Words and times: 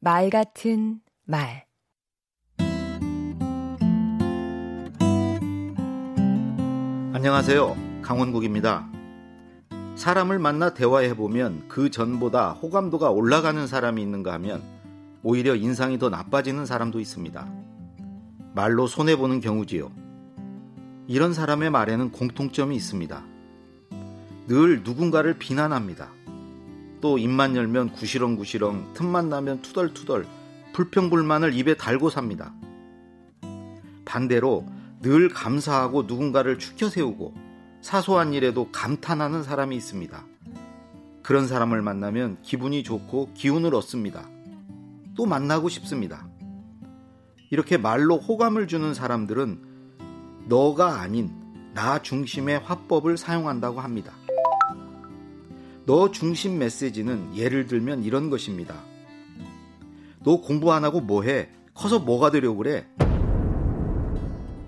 말 0.00 0.30
같은 0.30 1.00
말 1.24 1.66
안녕하세요. 7.12 7.76
강원국입니다. 8.02 8.88
사람을 9.96 10.38
만나 10.38 10.72
대화해 10.72 11.16
보면 11.16 11.66
그 11.66 11.90
전보다 11.90 12.52
호감도가 12.52 13.10
올라가는 13.10 13.66
사람이 13.66 14.00
있는가 14.00 14.32
하면 14.34 14.62
오히려 15.24 15.56
인상이 15.56 15.98
더 15.98 16.10
나빠지는 16.10 16.64
사람도 16.64 17.00
있습니다. 17.00 17.48
말로 18.54 18.86
손해 18.86 19.16
보는 19.16 19.40
경우지요. 19.40 19.90
이런 21.08 21.34
사람의 21.34 21.70
말에는 21.70 22.12
공통점이 22.12 22.76
있습니다. 22.76 23.24
늘 24.46 24.84
누군가를 24.84 25.38
비난합니다. 25.38 26.12
또 27.00 27.18
입만 27.18 27.56
열면 27.56 27.92
구시렁구시렁, 27.92 28.94
틈만 28.94 29.28
나면 29.28 29.62
투덜투덜, 29.62 30.26
불평불만을 30.72 31.54
입에 31.54 31.74
달고 31.74 32.10
삽니다. 32.10 32.52
반대로 34.04 34.66
늘 35.00 35.28
감사하고 35.28 36.04
누군가를 36.04 36.58
추켜 36.58 36.88
세우고 36.88 37.34
사소한 37.80 38.32
일에도 38.34 38.70
감탄하는 38.72 39.42
사람이 39.42 39.76
있습니다. 39.76 40.24
그런 41.22 41.46
사람을 41.46 41.82
만나면 41.82 42.38
기분이 42.42 42.82
좋고 42.82 43.34
기운을 43.34 43.74
얻습니다. 43.74 44.28
또 45.14 45.26
만나고 45.26 45.68
싶습니다. 45.68 46.26
이렇게 47.50 47.76
말로 47.76 48.18
호감을 48.18 48.66
주는 48.66 48.94
사람들은 48.94 50.46
너가 50.46 51.00
아닌 51.00 51.30
나 51.74 52.00
중심의 52.00 52.60
화법을 52.60 53.16
사용한다고 53.16 53.80
합니다. 53.80 54.12
너 55.88 56.10
중심 56.10 56.58
메시지는 56.58 57.34
예를 57.34 57.66
들면 57.66 58.02
이런 58.02 58.28
것입니다. 58.28 58.74
너 60.22 60.38
공부 60.42 60.70
안 60.74 60.84
하고 60.84 61.00
뭐 61.00 61.22
해? 61.22 61.48
커서 61.72 61.98
뭐가 61.98 62.30
되려고 62.30 62.58
그래? 62.58 62.86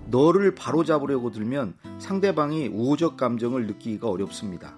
너를 0.07 0.55
바로잡으려고 0.55 1.29
들면 1.29 1.75
상대방이 1.99 2.69
우호적 2.69 3.17
감정을 3.17 3.67
느끼기가 3.67 4.09
어렵습니다. 4.09 4.75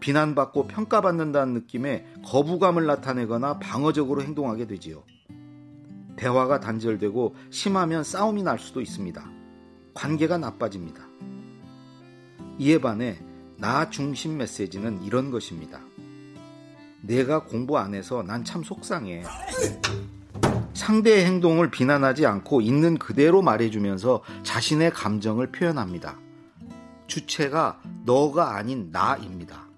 비난받고 0.00 0.68
평가받는다는 0.68 1.52
느낌에 1.52 2.06
거부감을 2.24 2.86
나타내거나 2.86 3.58
방어적으로 3.58 4.22
행동하게 4.22 4.66
되지요. 4.66 5.04
대화가 6.16 6.60
단절되고 6.60 7.34
심하면 7.50 8.04
싸움이 8.04 8.42
날 8.42 8.58
수도 8.58 8.80
있습니다. 8.80 9.22
관계가 9.92 10.38
나빠집니다. 10.38 11.02
이에 12.58 12.80
반해 12.80 13.18
나 13.60 13.90
중심 13.90 14.38
메시지는 14.38 15.02
이런 15.04 15.30
것입니다. 15.30 15.80
내가 17.02 17.44
공부 17.44 17.76
안 17.76 17.94
해서 17.94 18.22
난 18.22 18.42
참 18.42 18.62
속상해. 18.62 19.22
상대의 20.72 21.26
행동을 21.26 21.70
비난하지 21.70 22.24
않고 22.24 22.62
있는 22.62 22.96
그대로 22.96 23.42
말해주면서 23.42 24.22
자신의 24.44 24.92
감정을 24.92 25.52
표현합니다. 25.52 26.18
주체가 27.06 27.80
너가 28.06 28.56
아닌 28.56 28.88
나입니다. 28.90 29.68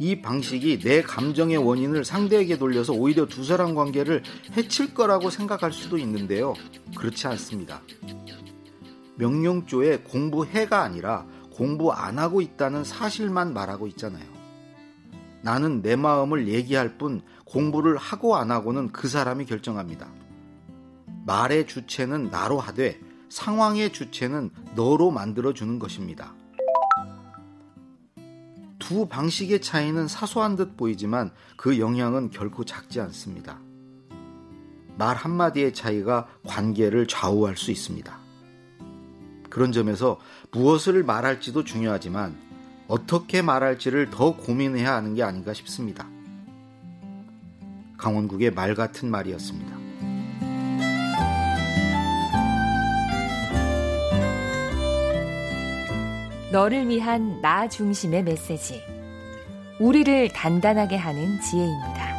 이 0.00 0.20
방식이 0.20 0.80
내 0.80 1.02
감정의 1.02 1.58
원인을 1.58 2.04
상대에게 2.04 2.58
돌려서 2.58 2.92
오히려 2.94 3.26
두 3.26 3.44
사람 3.44 3.76
관계를 3.76 4.24
해칠 4.56 4.92
거라고 4.92 5.30
생각할 5.30 5.72
수도 5.72 5.98
있는데요. 5.98 6.54
그렇지 6.96 7.28
않습니다. 7.28 7.80
명령조에 9.16 9.98
공부해가 9.98 10.82
아니라 10.82 11.24
공부 11.54 11.92
안 11.92 12.18
하고 12.18 12.40
있다는 12.40 12.82
사실만 12.82 13.54
말하고 13.54 13.86
있잖아요. 13.86 14.24
나는 15.40 15.82
내 15.82 15.94
마음을 15.94 16.48
얘기할 16.48 16.98
뿐 16.98 17.22
공부를 17.44 17.96
하고 17.96 18.36
안 18.36 18.50
하고는 18.50 18.90
그 18.90 19.06
사람이 19.06 19.44
결정합니다. 19.44 20.10
말의 21.26 21.68
주체는 21.68 22.30
나로 22.30 22.58
하되 22.58 23.00
상황의 23.28 23.92
주체는 23.92 24.50
너로 24.74 25.12
만들어주는 25.12 25.78
것입니다. 25.78 26.34
두 28.80 29.06
방식의 29.06 29.62
차이는 29.62 30.08
사소한 30.08 30.56
듯 30.56 30.76
보이지만 30.76 31.30
그 31.56 31.78
영향은 31.78 32.30
결코 32.30 32.64
작지 32.64 33.00
않습니다. 33.00 33.60
말 34.98 35.16
한마디의 35.16 35.72
차이가 35.72 36.26
관계를 36.44 37.06
좌우할 37.06 37.56
수 37.56 37.70
있습니다. 37.70 38.23
그런 39.54 39.70
점에서 39.70 40.18
무엇을 40.50 41.04
말할지도 41.04 41.62
중요하지만 41.62 42.34
어떻게 42.88 43.40
말할지를 43.40 44.10
더 44.10 44.36
고민해야 44.36 44.92
하는 44.92 45.14
게 45.14 45.22
아닌가 45.22 45.54
싶습니다. 45.54 46.08
강원국의 47.96 48.50
말 48.50 48.74
같은 48.74 49.08
말이었습니다. 49.12 49.76
너를 56.50 56.88
위한 56.88 57.40
나 57.40 57.68
중심의 57.68 58.24
메시지. 58.24 58.82
우리를 59.78 60.30
단단하게 60.30 60.96
하는 60.96 61.40
지혜입니다. 61.40 62.13